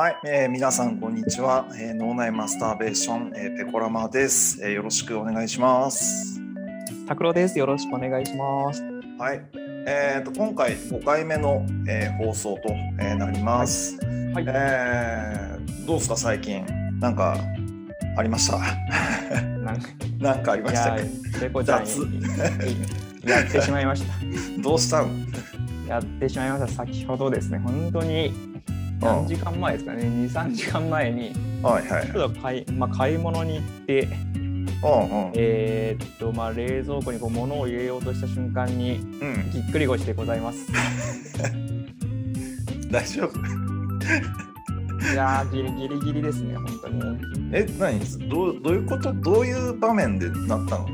[0.00, 6.40] はい、えー皆さんこんにちは、えー脳内マスターベーション、えーペコラマです、えーよろしくお願いします。
[7.06, 7.58] 拓郎です。
[7.58, 8.82] よろしくお願いします。
[9.18, 9.42] はい、
[9.86, 13.98] えー、と今回5回目の、えー放送と、えーなります。
[14.32, 14.44] はい。
[14.48, 16.64] えーどうですか最近？
[16.98, 17.36] なんか
[18.16, 18.58] ありました？
[20.18, 20.96] なんか ありました
[21.38, 21.98] ペコちゃん雑
[23.28, 24.14] やってしまいました。
[24.62, 25.08] どうしたの
[25.86, 26.86] やってしまいました。
[26.86, 28.32] 先ほどですね、本当に
[29.00, 31.32] 何時間前ですかね、2、3時間前に、
[31.62, 32.06] はいはい。
[32.06, 34.16] ちょっと買い,、まあ、買い物に行って、うんう
[35.28, 35.32] ん。
[35.34, 40.66] えーっと、まあ、冷蔵庫にこう物を入れようとした瞬間に、うん、ぎっくり腰でございます。
[42.90, 43.38] 大丈夫？
[45.12, 47.02] いやーギリギリギリですね、本当に。
[47.52, 48.00] え何？
[48.28, 49.12] どうどういうこと？
[49.12, 50.86] どういう場面でなったの？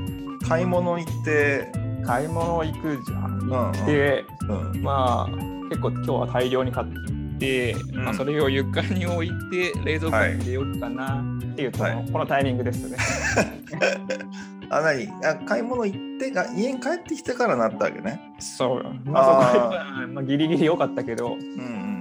[0.49, 1.67] 買い物行って、
[2.05, 3.39] 買い物行くじゃん。
[3.41, 5.33] うん行って、うん、まあ
[5.71, 6.95] 結構今日は大量に買って、
[7.41, 8.05] うん。
[8.05, 12.09] まあ、それを床に置いて冷蔵庫に入れようかなっていうと、はい。
[12.13, 12.97] このタイミングですね。
[14.69, 15.09] あ何？
[15.25, 18.21] あ買い物行ってが家に帰ってきてからなったわけね。
[18.39, 18.83] そう。
[19.05, 21.97] まあそこは、 まあ、ギリギリ良かったけど、うんうん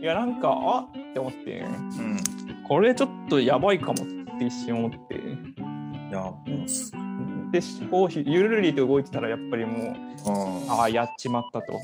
[0.00, 1.12] いやなんかあっ！
[1.14, 2.10] て思って、うん。
[2.10, 2.16] うん
[2.68, 4.06] これちょっとやばいかもっ
[4.38, 5.14] て一瞬思って。
[5.14, 5.18] い
[6.10, 6.32] や
[7.52, 10.70] で、こうゆるりと動いてたらやっぱりもう、うん。
[10.72, 11.74] ああ、やっちまったと。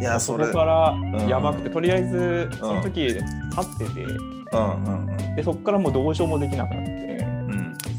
[0.00, 1.28] いやそこからん。
[1.28, 6.90] やばくて、とりあえずその時立ってて、うんうんでそこからもうどうしようもできなくなって。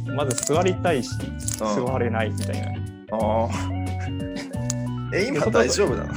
[0.08, 0.16] うん。
[0.16, 1.10] まず座りたいし、
[1.58, 2.68] 座れないみたいな。
[3.12, 3.50] ああ
[5.14, 6.14] え今大丈夫なの？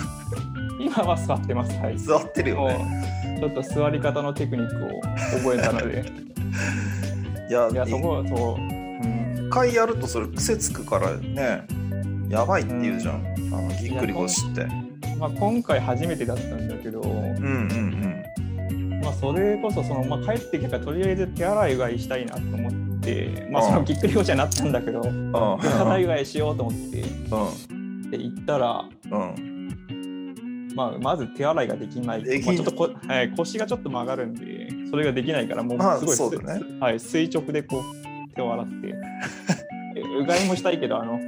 [0.80, 1.76] 今は座ってます。
[1.78, 1.98] はい。
[1.98, 5.00] 座ってるよもねうちょっと座り方のテクニックを
[5.38, 6.04] 覚えたので、
[7.50, 11.66] いやいや、そこはそう、うん、一回やるとそれ癖つくからね。
[12.28, 13.14] やばいって言うじゃん、
[13.52, 14.66] あのぎっくり腰って
[15.22, 23.68] まあ、今回初めてだったんだけど、うんうんまあ、それこそその、まあ、帰ってきたからとりあえず手洗いうがいしたいなと思って、まあ、うん。
[23.68, 25.32] そのぎっくり腰になったんだけど、うん。
[25.60, 30.68] 手洗いうがいしようと思ってうで行ったら、んうん。
[30.74, 36.64] まあ、まず手洗いができない、できまあ、ちょっとこ、はい、腰がちょっと曲がるんでそれができないからもまあうすごい、そうだね。
[36.66, 38.94] すはい、垂直でこう手を洗って。
[39.94, 41.20] えうがいもしたいけどあの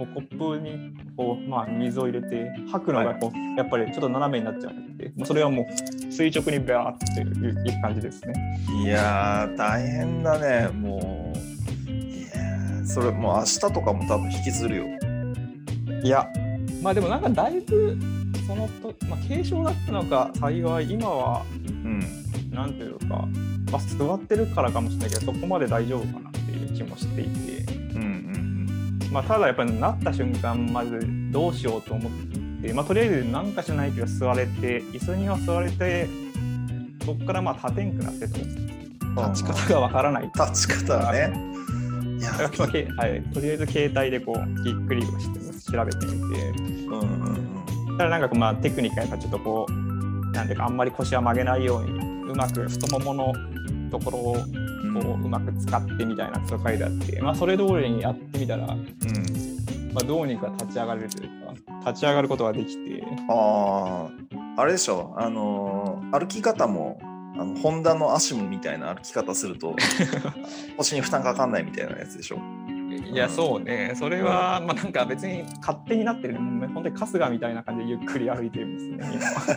[0.00, 8.32] もうコップにこう、まあ、水を入れて吐くのがこう、やっぱりちょっと斜めになっちゃうんでもうそれはもう垂直にバーっていう感じですね。
[8.82, 10.68] いやー大変だね。
[10.68, 11.34] も
[11.86, 14.84] ういやーそれもう明日とかも多分引きずるよ。
[16.02, 16.26] いや
[16.82, 17.98] まあでもなんかだいぶ
[18.46, 22.00] そのと、まあ、軽症だったのか幸い今はうん。
[22.50, 23.28] なんていうか、
[23.70, 27.64] まあ、座ってるからかもしれないけど、そこまで大丈夫かなっていう気もしていて、
[29.10, 31.00] まあ、ただやっぱりなった瞬間、まず
[31.30, 32.12] どうしようと思っ
[32.62, 36.08] て、まあ、とりあえず何かしらないけど座れて、椅子には座れて、
[37.04, 40.30] そこからまあ立てんくなってと、立ち方がわからない。
[40.34, 41.50] 立ち方はね
[42.20, 42.44] いやは
[43.08, 47.96] い、とりあえず携帯でこうぎっくりをして調べてみて、うんうんうん。
[47.96, 49.72] ただなんかまあテクニックがやっぱちょっとこう、
[50.32, 51.98] なんていうかあんまり腰は曲げないように、
[52.30, 53.32] うまく太ももの
[53.90, 58.74] ところをうんこううまく使ってみたいなことが書いてあって、まあ、それ通りにやってみたら、ま
[59.96, 63.02] あ、どうにか立ち上がれるというか立ち上がることができて。
[63.28, 64.08] あ
[64.56, 65.14] ああれでしょ。
[65.16, 66.98] あのー歩き方も
[67.38, 69.76] あのホンダのアシムみたいな歩き方すると
[70.76, 72.38] 腰に負担かかんないみたいなやつでしょ。
[73.12, 73.92] いやそうね。
[73.94, 79.56] それは、まあ、なんか別に勝手になってるもう本当に春日みたいな感じでゆっくり歩いてるんですね今は。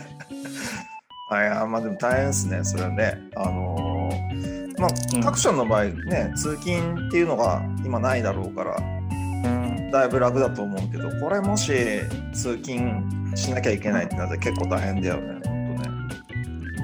[1.32, 3.20] あいやまあでも大変ですねそれはね。
[3.36, 3.83] あのー
[4.84, 5.22] まあうん。
[5.22, 11.72] タクションの場合ね通勤っていうのが今ないだろうからうんだいぶ楽だと思うけどこれもし
[12.34, 13.04] 通勤
[13.36, 15.44] しなきゃいけないってなったら結構大変だよね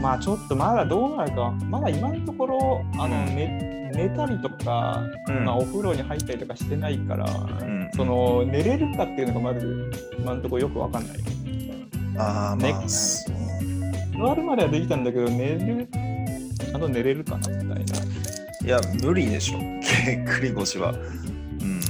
[0.01, 3.35] まあちょっとまだどうなるかまだ今のところあの、うん。
[3.35, 5.45] 寝寝たりとか、うん。
[5.45, 11.17] まあ、お風呂に入ったりとかしてないから、んその寝れるかっていうのがまず今のところよくわかんない。
[12.17, 12.87] ああまあ、ね。
[12.87, 15.87] 座るまではできたんだけど寝る
[16.69, 17.99] ちゃんと寝れるかなみたいな。
[18.65, 19.57] いや無理でしょ。
[19.57, 20.91] ぎっくり腰は。
[20.91, 20.95] う
[21.65, 21.81] ん。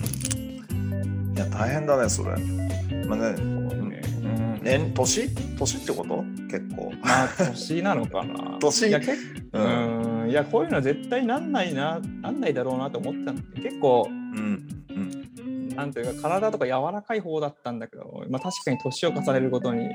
[1.36, 2.38] いや大変だねそれ。
[3.06, 3.36] まあね
[4.62, 6.24] 年年年ってこと？
[6.50, 6.92] 結構。
[7.02, 8.58] まあ年なのかな。
[8.62, 8.88] 年？
[8.88, 9.12] いや結
[9.54, 10.26] ううん。
[10.28, 10.30] ん。
[10.30, 15.70] いやこういうの絶対なんないななんないだろうなと思ってたんで結構うんうん。
[15.70, 19.90] なんていうか体とか柔らかい方だったんだけど、まあ、確かに年を重ねるごとに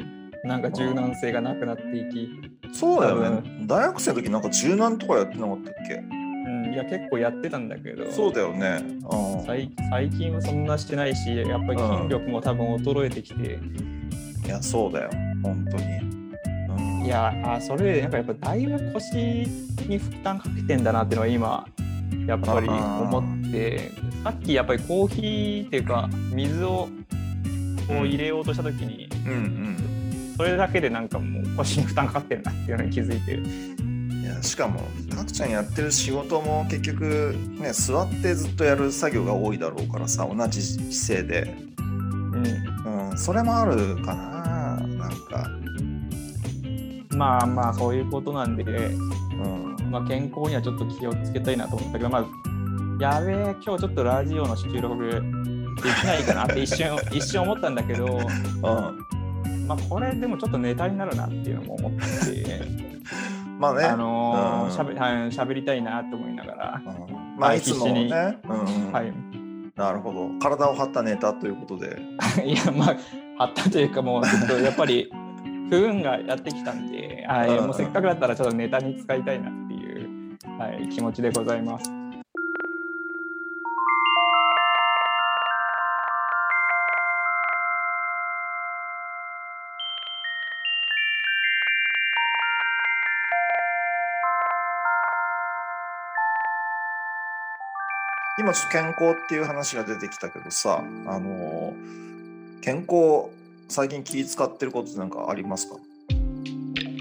[0.45, 2.29] なんか柔軟性がなくなっていき、
[2.75, 5.95] そうだようね大学生の時なんか柔軟とかやってなかったっけ？
[5.95, 8.11] うん、いや結構やってたんだけど。
[8.11, 8.83] そうだよね。
[8.83, 9.45] うん。
[9.47, 13.59] 最最近はそんなしてないしやっぱり筋力も多分衰えてきて、
[14.45, 15.11] いやそうだよ。
[15.43, 15.85] 本当に。
[17.01, 17.05] うん。
[17.07, 19.15] いやあそれなんかやっぱだいぶ腰
[19.89, 21.67] に負担かけてんだなっていうのは今
[22.27, 23.93] やっぱり思って。
[24.25, 26.89] さっきやっぱりコーヒーっていうか水を
[27.87, 29.77] こう入れようとした時に、うんうん
[30.37, 33.41] それだけでなんかもう腰に負担かかってるなっていうのに気づいて
[34.21, 43.11] いやしかもたくちゃんやってる仕事も結局ね座ってずっとやる作業が多いだろうからさ同じ姿勢で、うん。
[43.11, 45.51] うん、それもあるかななんか、
[47.17, 52.27] まあまあそういうことなんで、うん、まあ、健康にはちょっと気をつけたいなと思ったけどまあ
[53.01, 58.07] やべえ今日ちょっとラジオの収録できないかなって一瞬一瞬思ったんだけど。
[58.19, 59.14] うん、
[59.67, 62.63] まあこれでもちょっとネタになるなっていうのも思って、
[63.59, 64.71] まあね、あのーうん。
[64.71, 67.39] しゃべはい喋りたいなと思いながら、うん。
[67.39, 68.93] まあはいいつもね、うんうん。
[68.93, 69.13] はい、
[69.77, 70.31] なるほど。
[70.41, 71.99] 体を張ったネタということで。
[72.45, 72.97] いやまあ
[73.39, 75.11] あったというかもうちょっとやっぱり
[75.71, 82.04] 不運がやってきたんで、はい、もうせっかくだったらちょっとネタに使いたいなっていう、はい、気持ちでございます。
[98.39, 101.73] 今ちょっと健康っていう話が出てきたけどさあの
[102.63, 103.31] 健康
[103.69, 105.77] 最近気使ってることってなんかありますか？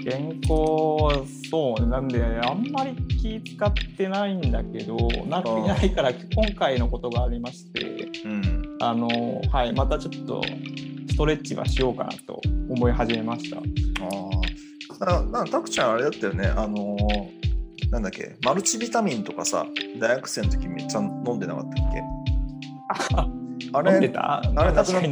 [0.04, 4.96] 健康そうなんであんまり気使ってないんだけど
[5.26, 8.76] なあーないから今回のことがありましてうん。
[8.80, 9.08] あの、
[9.50, 10.42] はい、またちょっと
[11.08, 13.56] ストレッチはしようかなと思い始めました。
[13.56, 13.62] あ
[15.40, 16.96] あたくちゃんあれだったよねあの
[17.94, 18.34] なんだっけ？
[18.44, 19.66] マルチビタミンとかさ
[20.00, 22.02] 大学生の時めっちゃ飲んでなかったっけ？
[23.14, 24.38] あ飲んでれた？
[24.38, 25.02] あれなくなっ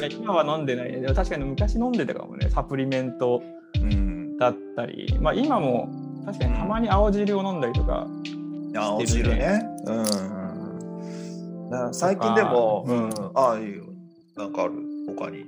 [0.00, 0.06] た？
[0.06, 0.92] 今は飲んでない。
[0.92, 3.42] でも確かに昔飲んでたかもね、サプリメント
[3.74, 4.38] うん。
[4.38, 5.90] だったり、まあ今も
[6.24, 8.06] 確かにたまに青汁を飲んだりとか、
[8.70, 9.60] いや青汁ね。
[9.84, 10.06] うんうんう
[11.66, 11.70] ん。
[11.70, 13.08] だから最近でも、ううん。
[13.10, 13.84] ん、ああいいよ。
[14.36, 14.72] なんかある？
[15.14, 15.40] 他に。
[15.40, 15.44] い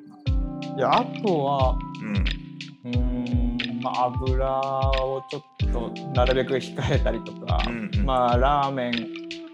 [0.79, 2.93] や、あとは、うん。
[2.93, 4.61] うーん、まあ油
[5.07, 5.43] をちょっ
[5.75, 8.07] となるべく控えたりとか、うんうん。
[8.07, 8.93] まあラーメン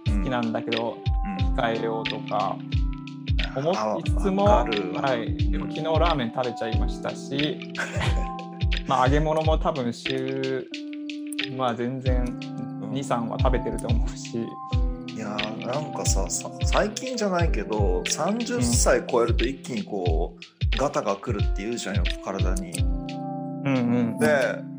[0.07, 0.99] 好好きなんだけど、
[1.41, 1.55] うん。
[1.55, 2.57] 控えようとか
[3.57, 4.67] 思あいつつも、は
[5.17, 7.59] い、でも昨日ラーメン食べちゃいましたし、
[8.87, 10.69] まあ揚げ物も多分週、
[11.57, 14.47] まあ全然2、3は食べてると思うし、
[15.15, 22.71] いやーなんかささ最近じゃないけど30歳超えると一気にこうガタが来るって言うじゃんよ体に。
[23.63, 23.79] うんう
[24.15, 24.70] ん、で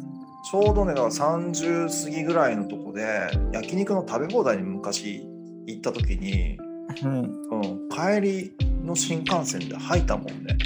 [0.44, 5.22] ちょうどねだから30過ぎぐらいのとこで焼肉の食べ放題に昔
[5.68, 6.58] 行った時に、
[7.04, 8.54] うん、うん、帰り
[8.84, 10.58] の新幹線で吐いたもんね。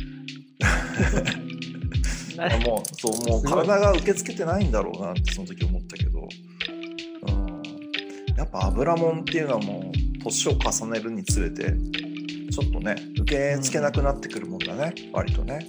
[2.65, 6.27] もうそうもう体が受け付けてないんだろうなってその時思ったけど、
[7.27, 7.61] うん、
[8.35, 11.73] やっぱ油もんっていうのはもう年を重ねるにつれて
[12.51, 15.65] ちょっとね受け付けなくなってくるもんだね、割とね。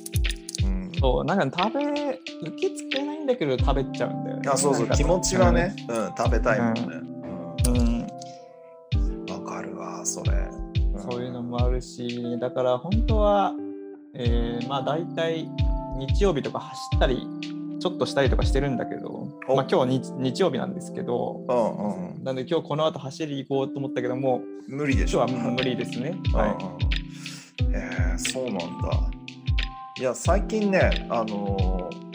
[0.97, 4.49] うんそうなんか食べ受け付けないんだけど食べちゃうんだよね。
[4.51, 6.83] あそうそう気持ちはね、うん、食べたいもんね。
[7.67, 8.07] うん、うん。
[9.31, 10.33] わ、かるわそれ。
[10.33, 10.67] ん。
[11.11, 13.53] そういうのもあるし、だから本当は、
[14.15, 15.49] えーまあ大体
[15.99, 17.27] 日曜日とか走ったり、
[17.79, 19.57] ちょっとしたりとかしてるんだけど、お。
[19.57, 25.27] まあ今日日日曜日なんですけど、うんうん、なんで今日この後走り行こうと思ったけども、無理でしょ。
[25.29, 26.17] 今日は無理ですね。
[26.33, 26.57] は
[27.73, 29.16] へえそうなんだ。
[29.99, 32.07] いや最近ねあのー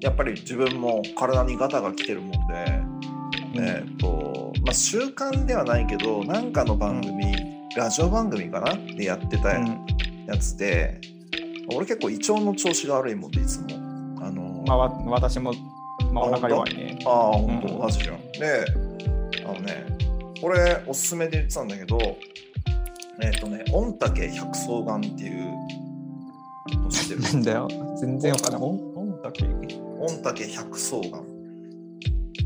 [0.00, 2.38] やっぱり自分も体にガタが来てるもんで、
[3.54, 3.58] い。
[3.58, 7.34] えっ、とまあ習慣ではないけどなんかの番組、
[7.74, 8.74] ラジオ番組かな？
[8.74, 9.86] でやってたうん
[10.26, 11.00] やつで、
[11.74, 13.66] 俺結構胃腸の調子が悪いもんでいつも。
[14.22, 15.54] あのーまあわ私も、
[16.12, 16.98] まあ、お腹弱いね。
[17.06, 18.32] ああ、本当、うん同じじゃん。
[18.32, 18.64] で、
[19.46, 19.86] あのね、
[20.40, 21.98] これおすすめで言ってたんだけど、
[23.22, 25.83] えっ、とね、御嶽百草丸っていう
[26.72, 27.68] の知ってるなんだよ。
[28.00, 28.62] 全然わかんない。
[28.62, 31.10] おんおんだけ御嶽百草丸。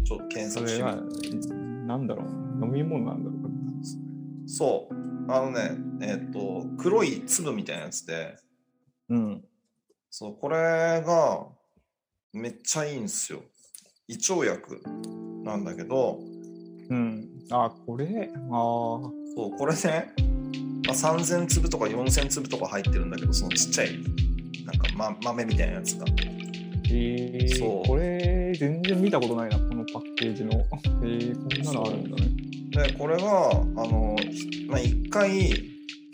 [0.04, 2.26] ちょっと検索してみそれは、なんだろう。
[2.64, 4.48] 飲み物なんだろう。
[4.48, 4.94] そう。
[5.30, 8.36] あのね、えっ、と、黒い粒みたいなやつで、
[9.10, 9.44] うん。
[10.10, 11.46] そう、これが
[12.32, 13.40] めっちゃいいんですよ。
[14.08, 14.82] 胃腸薬
[15.44, 16.18] なんだけど、
[16.88, 17.28] うん。
[17.50, 18.30] あ、これ？
[18.34, 18.50] ああ。
[18.50, 20.14] そう、これね、
[20.86, 23.98] まあ、3000粒とか4000粒とか入ってるんだけど、そのちっちゃい、
[24.64, 26.06] なんか、ま、豆みたいなやつが。
[26.90, 30.52] えー、そうこれ全然見たことないな、このパッケージの。
[30.52, 32.88] えー、こんなのあるんだね。
[32.88, 33.54] で、これが、あ
[33.86, 35.50] の、ひまあ、1回、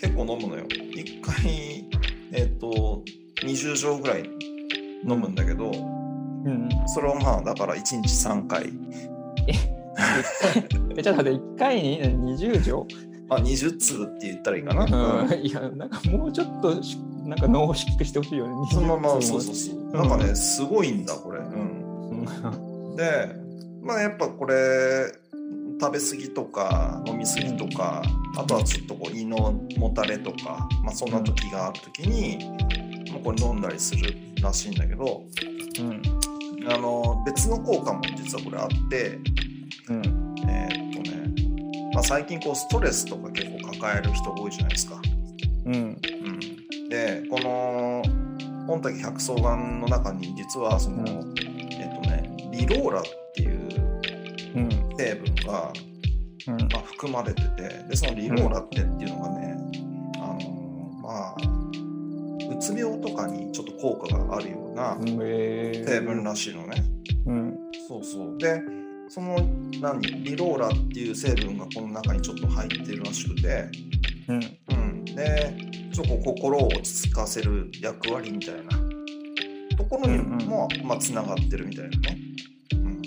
[0.00, 0.66] 結構飲むのよ。
[0.66, 1.85] 1回、
[2.33, 3.04] えっ、と、
[3.42, 4.25] 20錠ぐらい
[5.09, 6.68] 飲むんだけど、うん。
[6.87, 8.73] それをまあだから1日3回
[10.97, 12.87] え、ちょっと待って、1回に？20錠？
[12.87, 15.33] まあ20粒って言ったらいいかな、うん。
[15.45, 18.55] いや、なんかもうちょっとし、なんか濃縮してほしいよね。
[18.71, 23.29] そのまま20そうそうそうなんかねすごいんだこれうんうんで
[23.83, 25.12] まあやっぱこれ
[25.81, 28.03] 食べ過ぎとか飲み過ぎとか
[28.37, 32.38] あとはちょっとこう胃のもたれとか、まあ、そんな時がある時に、
[33.11, 35.23] まあ、これ飲んだりするらしいんだけど
[35.81, 36.03] うん。
[36.67, 39.19] あの別の効果も実はこれあって
[39.88, 40.24] うん。
[41.95, 45.01] まあ、最近こうストレスとか結構抱える人多いじゃないですか。
[45.65, 45.75] うん。
[45.75, 48.03] うん、でこの
[48.67, 53.53] 御嶽百草丸の中に実はその、うんえっとねリローラっていう
[54.57, 54.69] うん。
[54.97, 55.73] 成分が、
[56.49, 56.57] うん。
[56.73, 59.57] まあ、含まれててでそのリローラってっていうのがね、
[60.17, 66.83] あのまあうつ病とかにちょっと効果があるようなえー成分らしいのね。
[67.27, 67.57] うん。
[67.89, 68.61] そうそうで
[69.14, 69.37] その
[69.80, 73.71] 何リローラっていう成分がこの中にちょっと入ってるらしくて、
[74.26, 74.59] うん。
[74.71, 75.54] うん、で
[75.92, 78.62] ちょっと心を落ち着かせる役割みたいな
[79.76, 82.18] ところにも、まあ、つながってるみたいなね。
[82.73, 83.02] うん、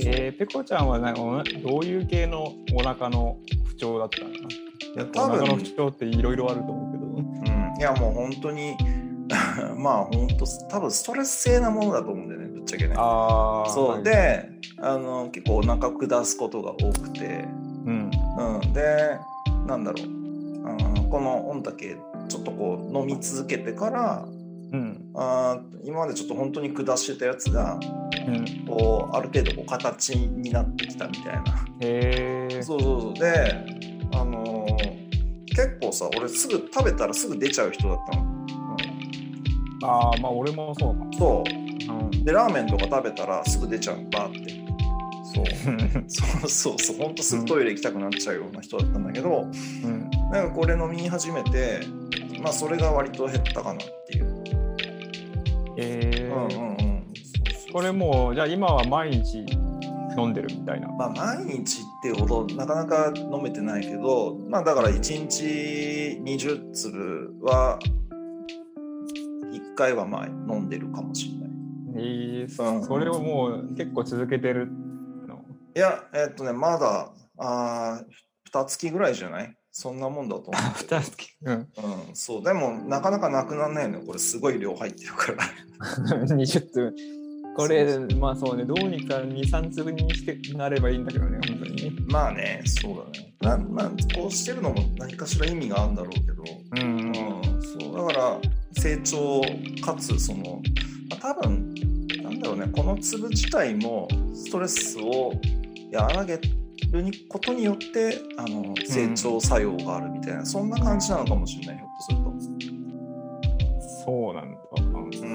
[0.00, 1.20] えー、ペコちゃんはなんか
[1.62, 3.36] どういう系のお腹の
[3.66, 4.48] 不調だったのかな？
[4.48, 4.48] い
[4.96, 7.04] やお多分腹の不調っていろいろあると思うけど。
[7.04, 8.74] うん、いやもう本当に
[9.76, 12.94] まあ本当多分ストレス性なものだと思うんだよねちゃけね。
[12.96, 13.70] ああ。
[13.70, 17.44] そう、はい、であの結構お腹下すことが多くて、
[17.86, 18.10] うん。
[18.38, 19.18] うん、で
[19.66, 21.96] なんだろう、うん、この御嶽
[22.28, 24.26] ちょっとこう飲み続けてから
[24.72, 25.12] うん。
[25.14, 27.78] あー今までちょっと本当に下してたやつが
[28.26, 28.66] うん。
[28.66, 31.42] こうある程度こう形になってきたみたいな。
[31.80, 32.62] へえ。
[32.62, 33.64] そうそうそうで
[34.12, 35.06] あのー
[35.56, 38.36] 結構さ俺すぐ食べたらすぐ出ちゃう人だったの。
[39.84, 40.96] ああ、まあ俺もそう。
[41.16, 41.65] そううん。
[42.24, 44.66] でラーメンとか食べたらすぐ出ちゃうのバーって。
[45.34, 45.46] そう。
[46.08, 49.46] そうそうそうほんとすぐトイレ行きたくなっちゃうような人だったんだけど、
[49.84, 50.10] うん。
[50.30, 51.80] なんかこれ飲み始めて
[52.40, 54.44] まあそれが割と減ったかなっていう、
[55.76, 56.86] えうんうん
[57.72, 59.44] これもう、じゃあ今は毎日
[60.16, 60.88] 飲んでるみたいな。
[60.88, 65.44] まあ毎日ってほどなかなか飲めてないけどまあだから1日
[66.24, 67.78] 20粒は
[69.52, 71.45] 1回はまあ飲んでるかもしれない
[71.98, 72.84] えーうん。
[72.84, 74.66] それをもう結構続けてる
[75.26, 75.44] の？
[75.74, 78.02] いやえっとねまだあ
[78.48, 79.54] 2月ぐらいじゃない？
[79.70, 80.54] そんなもんだと思う。
[80.78, 81.16] 二月？
[81.42, 81.54] うん。
[81.54, 81.66] うん、
[82.14, 84.04] そうでもなかなかなくならないのよ。
[84.06, 85.44] これすごい量入ってるから。
[86.26, 86.94] 20粒。
[87.56, 91.92] これそう、まあそうね、どうにか2、3粒にしてなればいいんだけどね、本当にね。
[92.06, 93.34] まあねそうだね。
[93.40, 96.44] なまあこうしてるのも何かしら意味があるんだろうけど。
[96.76, 96.96] うん。
[96.98, 98.40] うん、そうだから
[98.78, 99.40] 成長
[99.82, 100.60] かつその、
[101.10, 101.74] まあ、多分
[102.46, 105.32] だろうねこの粒自体もストレスを
[105.92, 106.38] 和らげ
[106.92, 112.66] るにことによってあの成長作用があるみたいな、そんな感じなのかもしれないひょっとすると。
[114.04, 114.58] そうなんだ。
[114.76, 115.32] うんうんう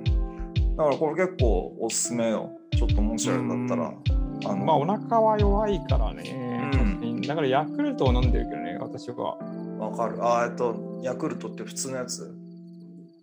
[0.00, 3.94] ん、だからこれ結構おすすめよちょっともしあれだったら。
[4.44, 6.70] あのまあお腹は弱いからね。
[6.72, 9.36] うんだからヤクルトを飲んでるけどね、私は。
[9.78, 12.34] わかるあえっとヤクルトって普通のやつ？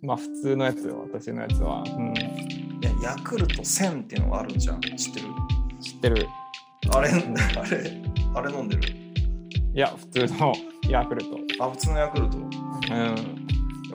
[0.02, 1.84] まあ普通のやつよ、私のやつは。
[1.86, 2.14] うん。
[2.82, 5.26] いやヤクルト1000っていうのがあるじゃん知ってる？
[5.82, 6.28] 知ってる。
[6.94, 8.02] あれ、 あれ、
[8.36, 8.82] あれ飲んでる？
[9.74, 10.54] いや、普通の
[10.90, 11.38] ヤクルト。
[11.62, 12.38] あ、普通のヤクルト？
[12.38, 12.48] いうん。
[12.48, 13.14] や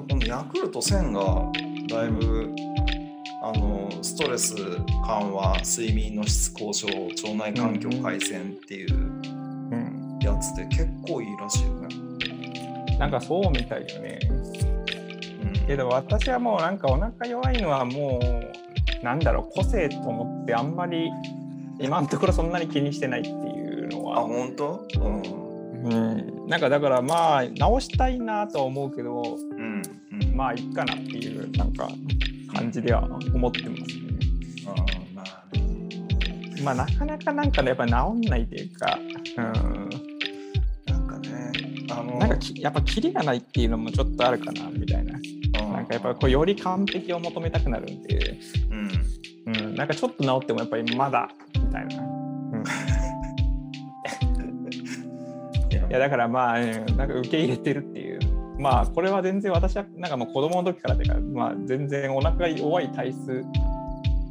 [0.09, 1.53] このヤクルト1000が
[1.89, 2.55] だいぶ、
[3.43, 8.99] あの、ストレス緩和、睡眠の質向上、腸内環境改善っていうう
[9.77, 10.19] ん。
[10.23, 11.89] やつで結構いいらしいよね。
[12.99, 14.19] なんかそうみたいよね。
[15.43, 18.44] うん、けど私はもうなんかお腹弱いのはもう
[19.05, 21.11] なんだろう個性と思ってあんまり
[21.79, 24.89] 今のところそんなに気にしてないっていうのあ、は、本当？
[24.97, 25.23] うん。
[25.85, 25.89] う
[26.47, 29.83] ん、なんかだからまあ直したいなとは思うけどうん。
[30.11, 30.35] うん。
[30.35, 31.87] まあいいかなっていうなんか
[32.55, 33.03] 感じでは
[33.35, 33.87] 思ってますね。
[34.67, 36.63] あーまあね。
[36.63, 38.99] まあなかなかなんかねやっぱ治んないというか、
[39.37, 39.91] うん、
[40.87, 41.53] なんかね、
[41.91, 45.14] あの、なんかきやっぱキリがないっていうのもちょっとあるかなみたいな。
[45.87, 48.39] かやっぱこうより完璧を求めたくなるんで、
[48.71, 48.91] うん。
[49.47, 51.95] うん、なんかちょっと治ってもやっぱりまだみたいな。
[55.71, 58.21] いやいやだからまあ、うんなんか受け入れてるっていう。
[58.59, 63.45] まあこれは全然私はなんかもう子供の時からてか、まあ、全然お腹が弱い体質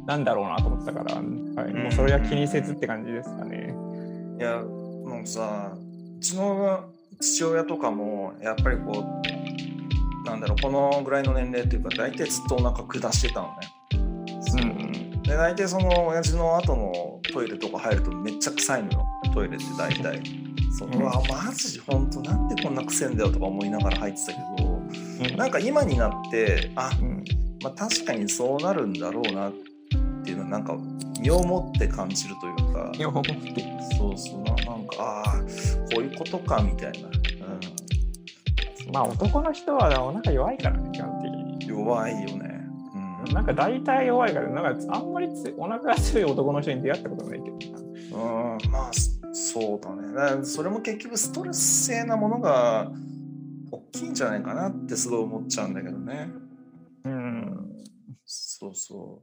[0.06, 1.24] なんだろうなと思ってたから、はい、
[1.74, 3.74] もうそれは気にせずって感じですかね。
[4.38, 5.76] いやもうさ
[6.18, 6.84] うちの
[7.20, 9.43] 父親とかもやっぱりこう
[10.24, 14.40] なんだろうこのぐらいの年齢っていうか大体ずっとお腹下してたのね。
[14.40, 15.22] そううん。
[15.22, 19.06] で大体その親父の後のトイレとか入るとめっちゃ臭いのよ。
[19.32, 20.22] トイレって大体。
[20.76, 24.82] そううわマジ本当なんでこんな臭いんだよとか思いながら入ってたけど
[25.30, 25.36] うん。
[25.36, 27.24] なんか今になってあうん。
[27.62, 29.52] まあ、確かにそうなるんだろうなっ
[30.24, 30.76] ていうのはなんか
[31.20, 32.92] 身をもって感じるというか。
[32.94, 33.32] いやほんと
[33.96, 35.40] そうそうななんかああ
[35.94, 37.08] こういうことかみたいな、
[38.92, 41.72] まあ男の人はお腹弱いからね、基本的に。
[41.72, 42.66] うん、弱いよね、
[43.26, 43.34] うん。
[43.34, 47.78] なんか大体弱いから、なんかあんまりつお腹が強い男の人に出会ったことないけどな。
[47.78, 50.12] うん、まあそそうだね。
[50.12, 52.92] だそれも結局ストレス性なものが
[53.72, 56.30] 大きいんじゃないかなってすごい思っちゃうんだけどね。
[57.04, 57.84] うん。
[58.24, 59.22] そうそ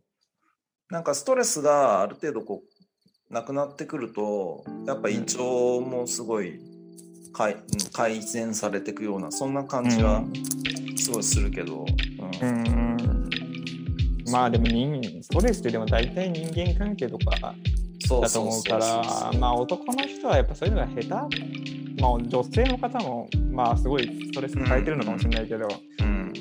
[0.89, 0.93] う。
[0.93, 2.63] なんかストレスがある程度こ
[3.29, 6.59] うなくなってくるとやっぱ胃腸もすごい
[7.33, 7.61] 改うん
[7.93, 10.23] 改善されていくようなそんな感じは
[10.97, 11.85] すごいするけど、
[12.41, 13.29] うんうん。
[14.31, 17.53] まあでも人ストレスってでも大体人間関係とか
[17.99, 21.09] そうだと思うから、まあ男の人はやっぱそういうのが下手。
[22.01, 25.67] まあ女性の方もまあすごいストレス抱えてるのかもしれないけど、
[25.99, 26.33] うん、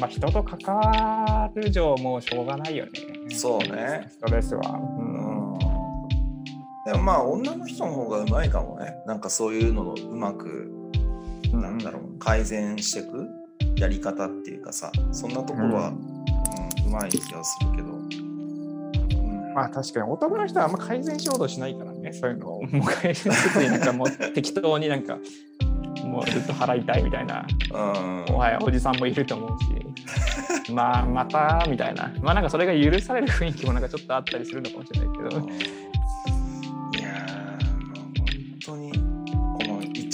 [0.00, 2.92] まあ人と関わる上もうしょうがないよね。
[3.30, 4.06] そうね。
[4.08, 4.60] ストレスは。
[4.70, 5.02] う。
[5.02, 5.15] うんん、
[6.86, 8.94] でもまあ女の人の方がうまいかもね。
[9.06, 10.70] なんかそういうののうまく
[11.52, 13.26] なんだろう改善していく
[13.76, 16.86] やり方っていうかさそんなところは、うん。
[16.86, 19.52] うまい気がするけど、うん。
[19.54, 22.62] まあ確かに男の人はあんま改善しようとしないからね、そういうのを。
[22.62, 25.18] もう改善せずになんかもう適当になんか、
[26.06, 28.32] もうずっと払いたいみたいな、うん。
[28.32, 29.58] もはやおじさんもいると思う
[30.66, 35.48] し、 まあまたみたいな、まあなんかそれが許される雰囲気もなんかちょっとあったりするのかもしれないけど、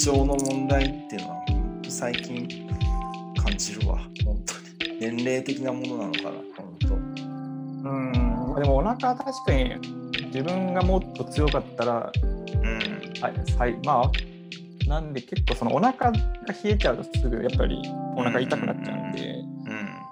[0.07, 1.45] の胃腸の問題っていうのは
[1.87, 2.67] 最近
[3.41, 3.99] 感じるわ。
[4.25, 4.99] 本当に。
[4.99, 6.95] 年齢的なものなのかな本当。
[6.95, 9.75] うん、でもお腹は確かに
[10.27, 12.11] 自分がもっと強かったら、
[12.61, 12.79] うん。
[13.21, 14.11] はいはい、まあ、
[14.89, 17.81] なんで結構そのお腹が冷えちゃうとすぐやっぱり
[18.17, 19.35] お腹痛くなっちゃうんで、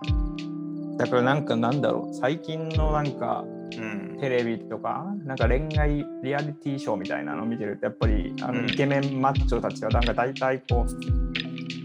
[0.09, 0.97] うん。
[0.97, 8.67] だからなんかなんだろう、最近のなんかうんテレビとか、なんか恋愛リアリティショーみたいなのを見てると、やっぱりあうん。
[8.67, 10.89] のイケメンマッチョたちはなんか大体こう、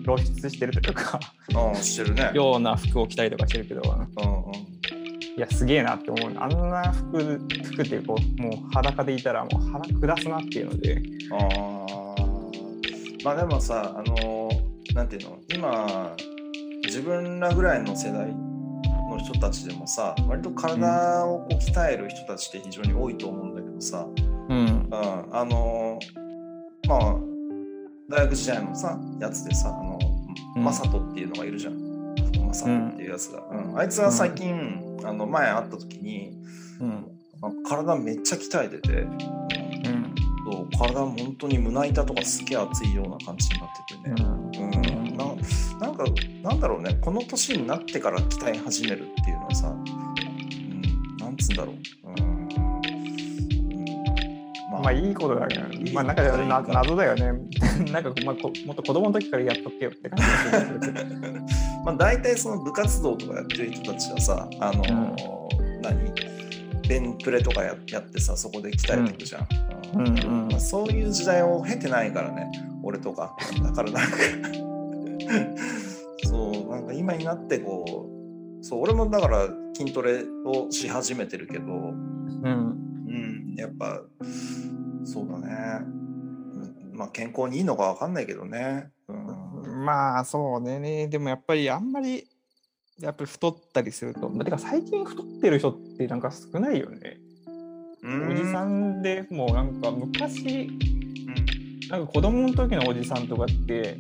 [0.05, 1.19] 露出してるというか、
[1.75, 2.31] してるね。
[2.35, 4.55] ような服を着たりとかしてるけど、うんうん。
[5.37, 6.33] いや、すげえなって思う。
[6.37, 7.19] あんな服、
[7.65, 9.63] 服ってこう、もう裸でいたらもう
[10.01, 13.25] 腹下すなっていうので、あー。
[13.25, 14.49] まあでもさあの
[14.95, 15.39] なんていうの？
[15.53, 16.15] 今
[16.85, 18.33] 自分らぐらいの世代
[19.17, 24.07] の人たちでもさ割と体をこう鍛える人たちって非常に多いと思うんだけどさ、
[24.49, 24.67] うん。
[24.67, 25.99] うん、あの
[26.87, 27.17] まあ
[28.09, 29.99] 大学時代のさやつでさあの、
[30.57, 30.65] うん。
[30.65, 32.15] マサトっていうのがいるじゃん。
[32.47, 33.79] マサトっていうやつが、うん。
[33.79, 36.33] あいつは最近、あの前会った時に
[36.81, 37.07] うん。
[37.41, 39.07] まあ体めっちゃ鍛えてて、
[40.79, 44.36] 体も本当に胸板とかすげえ熱いような感じになっててね、
[45.81, 46.05] なんか
[46.43, 46.97] なんだろうね。
[47.01, 52.15] この年になってから鍛え始めるっていうのはさ、うん、なんつうんだろう、うん。
[52.15, 52.49] うん。
[54.73, 56.17] ままあいいことだけど、まあなん
[56.65, 57.33] か謎だよね。
[57.93, 60.25] なんか、まあ、こもっと子供の時からやっとけよって感じ。
[61.85, 66.13] まあ、大体その部活動とかやってる人たちはさあのー何？
[66.89, 69.49] ベンプレとかややってさそこで鍛えていくじゃん、
[69.95, 70.49] うんうんうん。
[70.49, 72.51] まあ、そういう時代を経てないからね。
[72.83, 73.37] 俺とか。
[73.63, 74.17] だからなんか
[77.27, 78.09] なってこ
[78.61, 82.77] うそう俺もだから筋トレをし始めてるけどうん。
[83.09, 84.03] うんやっぱ
[85.05, 91.09] そうだね、うんまあ健康にいいのかわかんないけどね、うん、まあそうね。
[91.09, 92.27] でもやっぱりあんまり、
[92.99, 94.29] やっぱり太ったりすると。
[94.31, 97.19] てか最近太ってる人ってなんか少ないよね。
[98.31, 103.99] おじさんでもうなんか昔、うんなんか子供の時のおじさんとかって、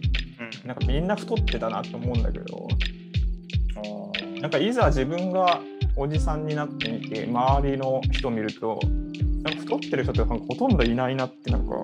[0.64, 2.68] うんなんかみんな太ってたなと思うんだけど、
[4.40, 5.60] なんかいざ自分が
[5.96, 8.78] おじさんになってみて、周りの人見ると、
[9.42, 11.76] なんか太ってる人ってほとんどいないなってなんか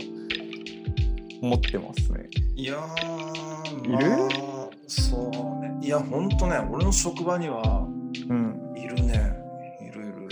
[1.40, 2.28] 思ってますね。
[2.54, 4.10] いやー、いる？
[4.10, 5.74] まあそうね。
[5.80, 7.86] いや、ほんとね、俺の職場には
[8.28, 8.74] うん。
[8.76, 9.34] いるね。
[9.80, 10.28] いるいる。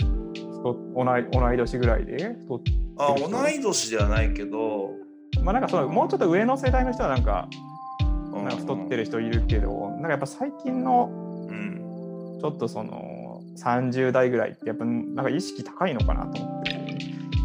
[0.57, 2.35] 太同い同い年ぐらいで？
[2.43, 2.61] 太っ
[2.97, 4.91] あ、いる人同い年ではないけど、
[5.41, 7.47] まあなんかそのもうちょっと上の世代の人はなんか
[8.33, 11.09] うんなんか太ってる人いるけど、なんかやっぱ最近の
[11.49, 11.80] うん。
[12.41, 16.71] ちょっとその30代ぐらいってやっぱなんか意識高いのかなと思って。
[16.71, 16.77] て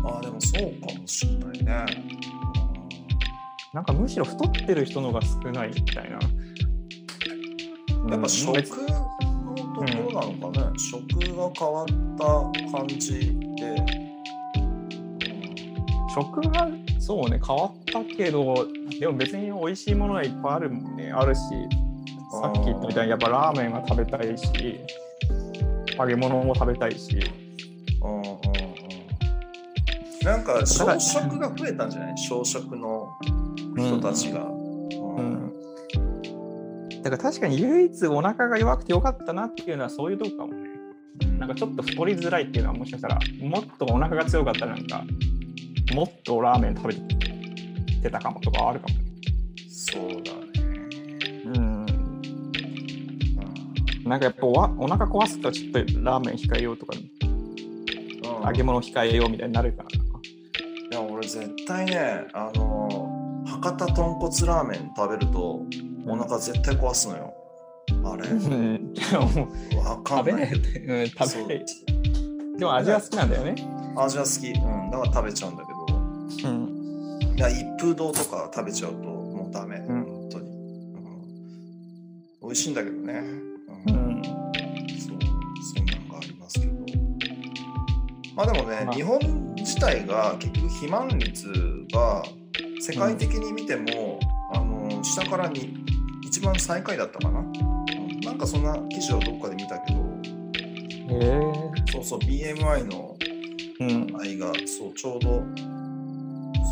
[0.04, 2.02] あ、でもそうかもしれないね。
[3.74, 6.18] なんかむしろ太ってる人の方が少ないみたいな。
[6.18, 6.46] うん
[8.08, 13.76] やっぱ食別のところなのかね、食が変わった感じで、
[16.14, 16.68] 食が
[17.00, 18.68] そうね変わったけど
[19.00, 21.10] でも別に美味しいものはいっぱいあるもんね。
[21.10, 21.40] あるし
[22.40, 24.80] さっき言ったみたいにやっぱラーメンが食べたいし
[25.98, 27.18] 揚げ物も食べたいし。
[28.02, 28.26] うんうんうん、
[30.24, 32.18] なんか小食が増えたんじゃない？
[32.18, 33.08] 小食の
[33.76, 34.44] 人たちが。
[34.44, 35.46] ううん。
[35.46, 35.52] ん
[37.02, 40.68] だから確かに唯一お腹が弱くてよかったなっていうのはそういうとこかもね。
[41.38, 45.04] なんかちょっと太りづらいっていうのはもしかしたらもっとお腹が強かったらなんか
[45.94, 46.94] もっとラーメン食べ
[48.02, 48.94] てたかもとかあるかも。
[49.68, 50.32] そうだ
[54.06, 56.92] なんかやっぱおわお腹壊すとちょっとラーメン控えようとか
[58.44, 59.92] 揚げ物控えようみたいになるからい
[60.92, 65.60] や俺絶対ねあの博多豚骨ラーメン食べると
[66.06, 67.34] お腹絶対壊すのよ。
[68.04, 68.28] あれ？
[68.28, 68.92] うかん
[69.74, 70.22] な。
[70.22, 71.66] 食べないい、うん、食べない
[72.58, 73.54] でも味は好きなんだよね
[73.96, 74.50] 味は好き。
[74.50, 74.90] うん。
[74.90, 75.86] だから食べちゃうんだけど。
[76.48, 76.76] うん
[77.36, 79.78] いや、一風堂とか食べちゃうともうダメ。
[79.78, 81.22] ん本当に、うん。
[82.42, 83.22] 美味しいんだけどね。
[88.36, 88.94] まあでもね、まあ。
[88.94, 89.18] 日本
[89.56, 91.48] 自体が結局肥満率
[91.92, 92.22] が
[92.80, 94.20] 世界的に見ても、
[94.54, 95.74] あの下からに
[96.24, 97.40] 一番最下位だったかな？
[97.40, 101.92] うんなんかそんな記事をどっかで見たけど、へえ。
[101.92, 103.16] そうそう、BMI の
[103.80, 104.16] うん。
[104.20, 105.42] 愛がそうちょうど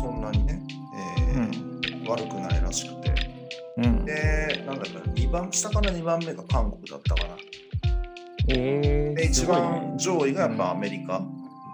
[0.01, 0.61] そんなにね、
[1.17, 3.13] えー悪くないらしくて。
[3.77, 4.05] うん。
[4.05, 4.99] で、なんだった？
[4.99, 7.35] か2番、下から2番目が韓国だったかな。
[8.49, 9.93] えで、一番ね。
[9.97, 11.23] 上位がやっぱアメリカ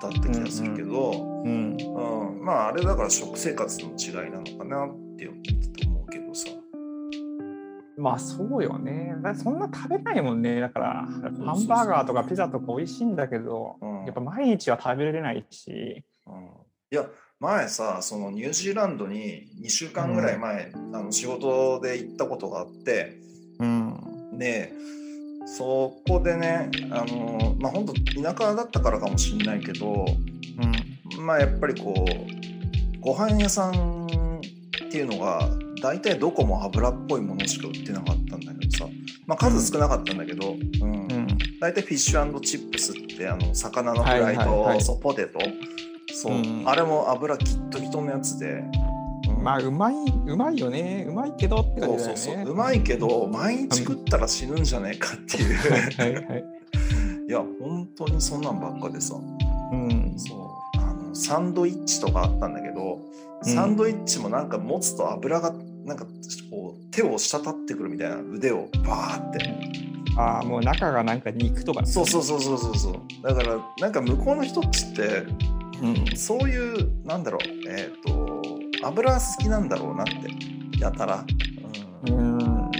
[0.09, 1.11] だった気がするけど、
[1.43, 1.77] うん。
[1.77, 6.49] うんまああれだから食生活の違いなのかなって思うけどさ。
[7.97, 9.13] まあそうよね。
[9.35, 10.59] そんな食べないもんね。
[10.59, 11.07] だから
[11.45, 14.05] ハンバーガーとかピザとか美味しいんだけどうん。
[14.05, 16.03] やっぱ毎日は食べれないし。
[16.25, 16.33] うん。
[16.91, 17.05] いや
[17.39, 23.17] 前さそのニュージーランドに2週間ぐらい前、あの仕事で行ったことがあって
[23.59, 24.37] うん。
[24.37, 24.73] で
[25.57, 34.39] そこでねあのまあ本当田舎だったからかもしれないけどうんまあやっぱりこうご飯屋さん
[34.87, 35.49] っていうのが
[35.81, 38.85] 大体どこも油っぽいものしか売ってなかったんだけどさ、
[39.25, 41.27] まあ、数少なかったんだけど、うんうん。
[41.59, 45.39] 大体フィッシュチップスってあの魚のフライと、ポテト
[46.13, 46.63] そう、うん。
[46.67, 48.80] あれも油きっときとのやつで、うん
[49.41, 49.95] まあうまい
[50.27, 51.05] うまいよね。
[51.07, 52.17] うまいけどってそう感じだよね。
[52.17, 52.55] そうそうう。
[52.55, 55.57] まいけど毎日食ったら死ぬんじゃねえかっていう。
[55.99, 56.45] はいはい
[57.27, 57.31] い。
[57.31, 59.15] や本当にそんなんばっかでさ。
[59.15, 60.13] うん。
[60.17, 60.35] そ
[60.75, 60.79] う。
[60.79, 62.99] あのサンドイッチとかあったんだけど
[63.41, 65.53] サンドイッチもなんか持つと油が
[65.85, 66.05] なんか
[66.49, 69.81] こう手を滴ってくるみたいな腕をバーって。
[70.17, 71.85] ああもう中がなんか肉とか。
[71.85, 72.93] そうそうそうそうそうそう。
[73.23, 75.25] だからなんか向こうの人っちって
[75.81, 76.17] うん。
[76.17, 77.69] そういうなんだろう。
[77.69, 78.40] えっ、と
[78.83, 80.13] 油好きなんだろうなって。
[80.79, 81.23] やたら。
[82.07, 82.37] うん。
[82.37, 82.71] うん。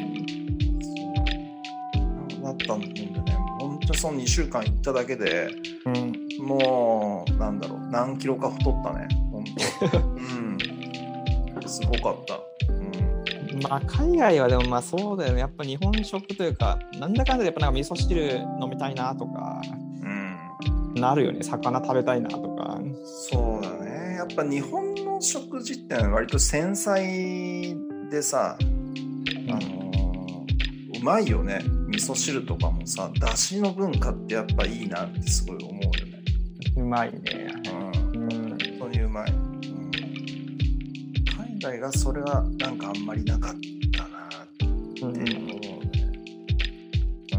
[2.31, 3.11] そうだったんでね。
[3.59, 5.49] 本当にその2週間行っただけで
[5.85, 6.13] うん。
[6.45, 7.79] もうなんだろう。
[7.91, 9.07] 何キロか太ったね。
[9.31, 9.43] 本
[9.91, 10.57] 当うん。
[11.67, 12.39] すごかった。
[12.71, 13.61] うん。
[13.61, 15.39] まあ海外はでもまあそうだよね。
[15.41, 19.61] やっぱ日本食というかなんだかんだでやっぱなんか味噌汁飲みたいなとか
[20.03, 20.93] うん。
[20.95, 21.43] なるよね。
[21.43, 22.79] 魚食べたいなとか。
[23.29, 24.15] そうだね。
[24.15, 27.75] やっぱ日本の食事って割と繊細
[28.09, 29.81] でさ、あのー
[30.99, 31.61] うまいよね。
[31.87, 36.23] 味噌汁とかもさだしの文化ってやっぱいいなってすごい思うよね、
[36.77, 37.53] うまいね。
[38.13, 39.91] うん、うん本当にうまい、うん、
[41.25, 43.53] 海外がそれはなんかあんまりなかっ
[43.95, 44.65] たなって
[45.01, 45.11] うん。
[45.11, 45.35] 思うね、
[47.33, 47.37] う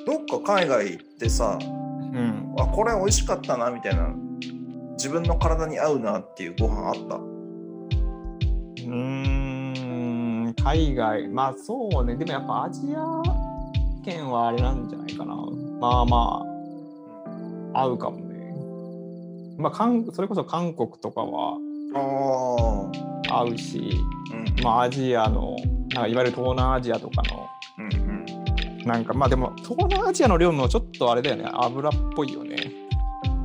[0.00, 2.54] ん、どっか海外行ってさうん。
[2.58, 4.14] あこれ美味しかったなみたいな
[5.02, 7.16] 自分の体に合うなっていうご飯あった？
[7.16, 8.88] うー
[10.48, 11.26] ん海外。
[11.26, 12.14] まあそうね。
[12.14, 13.20] でもやっぱアジア
[14.04, 15.34] 圏はあれなんじゃないかな。
[15.80, 16.44] まあま
[17.74, 18.54] あ合うかもね。
[19.58, 21.58] まあ韓それこそ韓国とかは
[23.28, 23.98] 合うし
[24.32, 24.62] うん。
[24.62, 25.56] まあアジアの
[25.94, 28.84] なんかいわゆる東南アジアとかのうんうん。
[28.86, 31.50] なんかまあでも東南アジアの量もちょっとあれだよね。
[31.52, 32.51] 油っぽいよね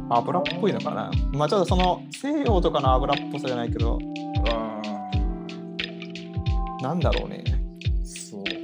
[0.09, 1.11] 油っぽいのかな？
[1.33, 3.99] まあちょっとその西洋とかの油っぽさじゃないけど。
[4.49, 4.81] あ
[6.81, 7.43] なんだろうね。
[7.45, 8.59] ーそうだね。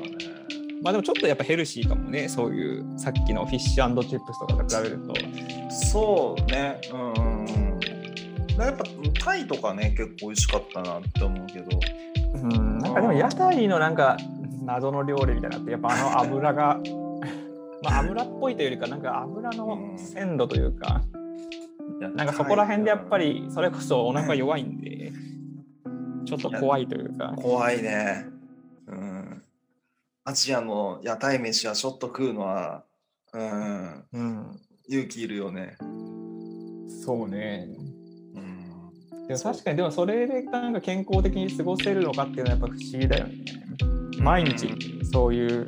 [0.81, 2.29] まあでもちょっとやっぱヘルシーかもね。
[2.29, 5.13] そういうさっきのフィッシュチップスとかと比べると。
[5.69, 6.79] そうね。
[6.91, 6.99] うん。
[6.99, 7.73] うんうん
[8.55, 8.83] やっぱ
[9.19, 11.79] タイとかね結構美味しかったなって思うけど。
[12.35, 12.77] うん。
[12.79, 14.15] なんかでも屋台のなんか
[14.63, 16.79] 謎の料理みたいなのってやっぱあの油が
[17.83, 21.22] まあ、油っぽいというよりか、なんか油の鮮度というか、いや
[22.09, 25.11] なんかそこら辺でやっぱり、それこそお腹弱いんで、
[26.25, 28.25] ちょっと怖いというか、怖いね。
[28.87, 29.43] うん。
[30.25, 32.83] アジアの屋台飯はちょっと食うのは、
[33.33, 35.75] うん、うん、勇気いるよね。
[37.03, 37.67] そうね。
[38.35, 39.27] うん。
[39.27, 43.33] でも確かに、でもそれでなんか健康的に過ごせるのかっていうのはやっぱ不思議だよね。
[44.19, 44.69] 毎日
[45.11, 45.65] そういう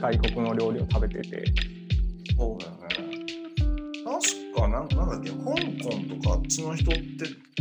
[0.00, 1.44] 外国の料理を食べてて。
[2.36, 3.03] そうだよね。
[4.54, 5.54] 確かなん、なんだっけ、香港
[6.22, 7.02] とかあっちの人って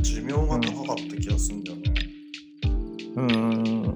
[0.01, 1.93] 寿命が高かった気がするんだよね。
[3.15, 3.93] うん。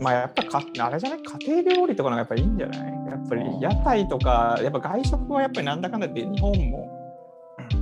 [0.00, 1.20] まあやっぱか、あれじゃない？
[1.46, 2.78] 家庭料理とかの方がやっぱりいいんじゃない？
[3.10, 6.88] やっぱり屋台とか、やっぱ外食はやっぱりなんだかんだって日本も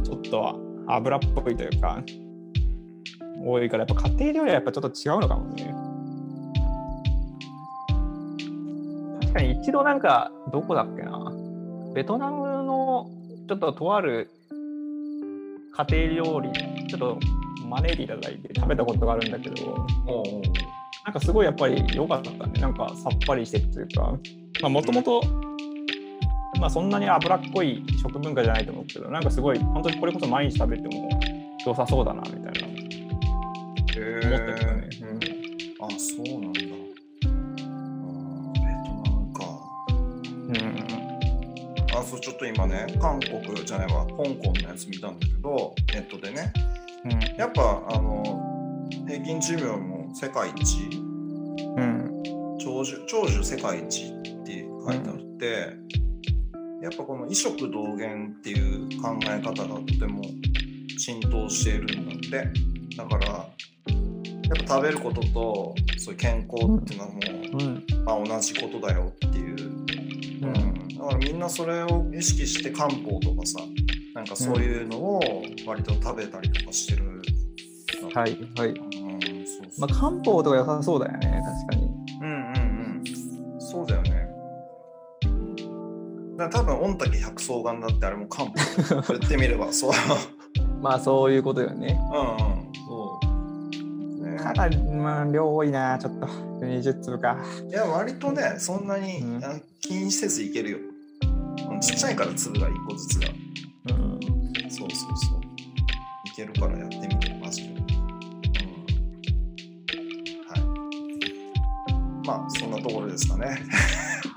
[0.05, 2.03] ちょっと油っぽいというか、
[3.45, 5.75] 多いからやっぱ家庭料理はやっぱちょっと違うのかもね。
[9.23, 11.33] 確かに一度なんか、どこだっけな？
[11.95, 12.52] ベトナムの
[13.53, 14.31] ちょっととある
[15.91, 16.51] 家庭料理、
[16.88, 17.19] ちょっと
[17.69, 19.87] 招いていただいて食べたことがあるんだけど、
[21.05, 22.61] なんかすごいやっぱり良かったね。
[22.62, 24.15] なんかさっぱりしてっていうか、
[24.62, 25.21] まあもともと、
[26.61, 31.11] まあそんなに脂っこい食文化じゃないと思うけど、なんかすごい、本当にこれこそ毎日食べても
[31.67, 34.88] 良さそうだな、みたいな思ったね。
[35.79, 36.61] あ、そうなんだ。
[37.27, 39.45] うんベトナムか。
[40.31, 40.57] うん。
[40.57, 41.02] うん。
[41.94, 46.52] あ、そう、ちょっと今ね、韓国じゃないわ、香港のやつ見たんだけど、ネットでね。
[47.05, 47.37] うん。
[47.37, 50.88] やっぱ、あの、平均寿命も世界一、
[51.76, 52.22] うん。
[52.59, 55.92] 長寿、長寿世界一って書いてあって、
[56.83, 60.22] やっぱこの異食同源っていう考え方がとても
[60.98, 62.96] 浸透しているんだって。
[62.96, 67.20] だから、やっぱ食べることとそういう健康っていうのはも
[67.52, 67.87] う、うん。
[68.05, 69.82] まあ、同じことだよっていう、うん、
[71.03, 73.59] だからみんなそれを意識して漢方とかさ
[74.15, 75.21] なんかそういうのを
[75.67, 77.21] 割と食べたりとかしてる、
[78.15, 78.38] はい。
[78.57, 78.69] はい。
[78.69, 81.91] うん、そうそうまあ漢方とか良さそうだよね、確かに。
[82.21, 83.03] うんうん
[83.55, 84.29] うんそうだよね
[86.37, 89.93] だ多分御嶽百草丸だってあれも漢方言ってみれば そう
[90.81, 91.99] まあそういうことよね。
[92.12, 93.21] うんうんそ
[94.23, 96.27] う、ね、ただ、まあ量多いな、ちょっと。
[96.27, 97.38] 20粒か。
[97.69, 100.91] いや割とねそんなに、うんあ気にせずいけるようん
[101.83, 103.29] ちっちゃいから粒が1個ずつが
[103.90, 104.21] うん。
[104.71, 105.40] そうそうそう。
[106.27, 107.68] いけるからやってみて、マジで。
[107.71, 107.79] うん。
[110.49, 110.57] は
[112.25, 112.27] い。
[112.27, 113.59] まあ、そんなところですかね。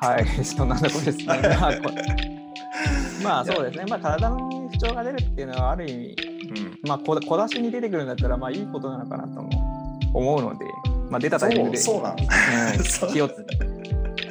[0.01, 1.25] はい、そんなとこですね。
[1.59, 1.91] まあ、こ
[3.23, 3.85] まあそうですね。
[3.87, 6.15] まあ体に不調が出るっていうのはある意味、
[6.49, 6.79] うん。
[6.87, 9.49] まあ小小出しに出てくるんだったら、まあいいことなのかなとも
[10.13, 10.65] 思うので、
[11.09, 11.77] まあ出たタイミングで。
[11.77, 13.45] そう そうなんうん気をつ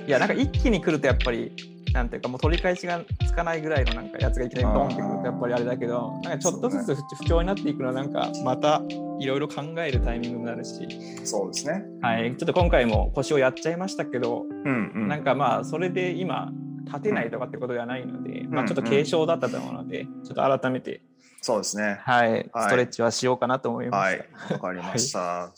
[0.07, 1.53] いや、なんか一気に来るとやっぱり、
[1.95, 8.83] なんていうか、もう取り返しがつかないぐらいのなんかやつがいきなりドンってくるとやっぱりあれだけど、なんかちょっとずつ不不調になっていくのは、なんかまた
[9.21, 10.89] いろいろ考えるタイミングになるし、
[11.25, 11.85] そうですね。
[12.03, 15.09] はい、ちょっと今回も腰をやっちゃいましたけど、うんうん。
[15.09, 16.51] なんかまあそれで今
[16.87, 21.01] 立てないとかってことではないので、まあちょっと軽症だったと思うので、ちょっと改めて、
[21.43, 22.01] そうですね。
[22.03, 24.53] はい、はいストレッチはしようかなと思いまはいす。。
[24.53, 25.53] わかりました。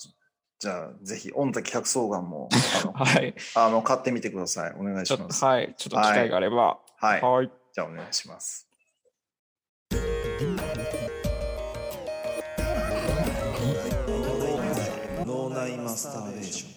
[0.58, 2.48] じゃあ、ぜひ、御嶽百草丸も、
[2.82, 4.74] あの、 はい、あの買ってみてください。
[4.78, 5.44] お願いします。
[5.44, 7.20] はい、ちょっと機会があれば、はい。
[7.20, 8.66] はい、じゃあ、お願いします。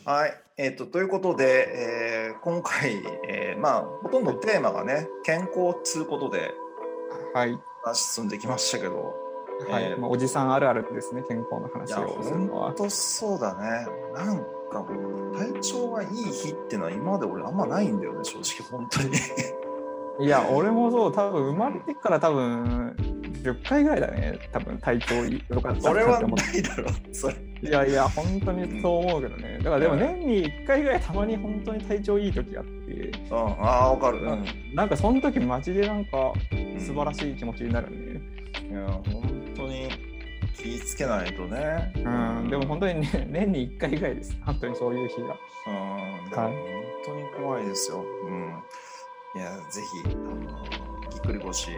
[0.06, 0.42] はい。
[0.58, 2.96] えっ、と、ということで、えー今回、
[3.28, 6.54] えーまあ、ほとんどテーマがね、健康っつうことで
[7.34, 9.14] はい、話進んできましたけど、
[9.68, 12.74] はい、えーまあおじさんあるあるですね、健康のいや、話をするのは。
[12.74, 13.88] とそうだね。
[14.14, 14.38] なん
[14.70, 14.86] か、
[15.38, 19.10] 体調がいい日っていうのは今まで俺あんまないんだよね、正直、本当に。
[20.26, 22.96] いや、俺もそう、多分生まれてから多分
[23.44, 27.34] 10回ぐらいだね、多分体調良かったなって思っないだろ、それ。
[27.34, 27.68] て。
[27.68, 29.60] いやいや、本当にそう思うけどね。
[29.60, 32.94] だからでも年に1回ぐらいたまに本当に体調いい時があって、
[33.32, 34.20] うん、ああ、わかる。
[34.20, 34.46] うん。
[34.76, 36.34] なんかその時マジでなんか
[36.78, 38.22] 素晴らしい気持ちになるね。
[38.70, 39.29] いや、本当
[39.70, 40.10] に
[40.56, 41.94] 気ぃつけないとね。
[41.96, 44.38] うん、でも本当にね、 年に1回ぐらいです。
[44.46, 45.28] 本当にそういう日が。
[45.28, 46.54] うん、本
[47.06, 48.04] 当に怖いですよ。
[48.24, 48.64] うん。
[49.36, 51.70] いや、ぜひ、あの、ぎっくり腰、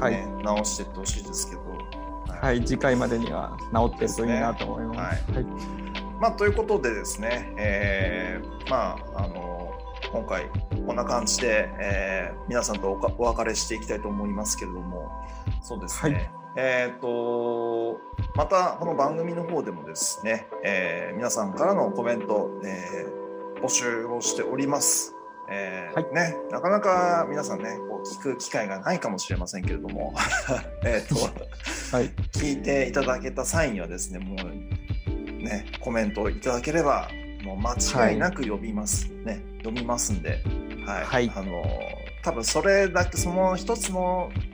[0.00, 0.12] はい。
[0.12, 1.62] ね、直していってほしいですけど。
[2.40, 5.32] はい、次回までには治ってるといいなと思います。
[5.32, 5.44] はい。
[6.20, 9.72] まあ、ということでですね、えーまあ、あの、
[10.10, 10.50] 今回、
[10.86, 15.10] こんな感じで、えー皆さんとお別れしていきたいと思いますけれども、
[15.62, 16.14] そうですね。
[16.14, 18.00] はいえっ、と、
[18.34, 23.22] また、この番組の方でもですね、えー皆さんからのコメント、えー
[23.62, 25.14] 募集をしております。
[25.48, 30.14] えーはいね、なかなか皆さんね、こう聞く機会がないかもしれませんけれども、
[30.84, 31.14] えっと、
[31.96, 32.10] はい。
[32.32, 37.08] 聞いていただけた際にはですね、もうね、コメントいただければ、
[37.44, 39.10] もう間違いなく呼びます。
[39.24, 40.42] ね、読みますんで、
[40.86, 41.04] はい。
[41.04, 41.64] はいあの、
[42.22, 44.51] 多分それだけ、その一つの、い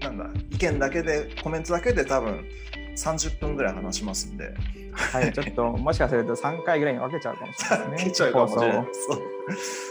[0.00, 2.44] なんだ、意見だけで、コメントだけで多分
[2.96, 4.54] 30分ぐらい話しますんで、
[4.92, 5.32] はい。
[5.32, 8.12] ちょっと、もしかすると3回ぐらいに分けちゃうかもしれないですね。
[8.12, 8.86] ちゃうかもしれない。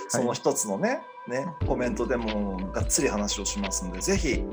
[0.08, 4.44] その一つのね,、ねコメントでもがっつり話をしますのでぜひ、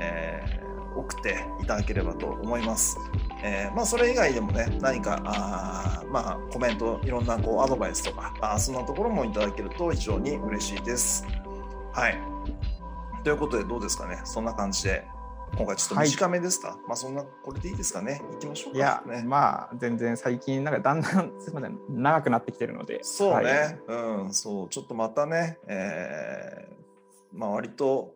[0.00, 2.98] えー送っていただければと思います。
[3.42, 11.24] えーまあ、それ以外でもね何かあー、まあ、コメントいろんなこうアドバイスとかあーそんなところもいただけると非常に嬉しいです。
[11.92, 12.18] はい
[13.24, 14.20] ということでどうですかね？
[14.24, 15.04] そんな感じで
[15.56, 18.20] 今回ちょっと短めですか、まあそんなこれでいいですかね？
[18.32, 18.78] 行きましょうか。
[18.78, 19.22] いや、ね。
[19.24, 23.00] まあ、全然最近、なんかだんだん、すみません、長くなってきてるので。
[23.02, 23.98] そうね、はい。
[24.22, 28.14] うん、そう、ちょっとまたね、えーまあ割と、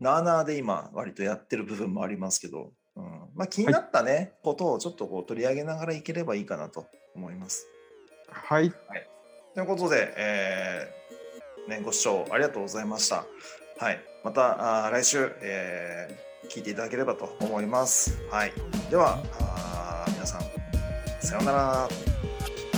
[0.00, 3.04] なあなあで今、割とやってる部分もありますけど、うん、
[3.34, 7.66] まあ気になったね、ことをちょっとこう取り上げながらいければいいかなと思います。
[8.30, 8.70] はい。
[9.54, 13.24] ということで、えーね、ご視聴ありがとうございました。
[13.78, 18.16] はい、また来週、えー聞いていただければと思います。
[18.30, 18.52] はい、
[18.88, 20.40] では、あー皆さん、
[21.20, 21.88] さようなら。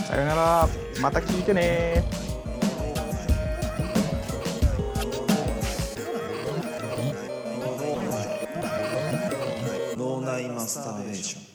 [0.07, 0.69] さよなら。
[1.01, 2.03] また聞いてね
[9.97, 11.48] 脳内マスターベーション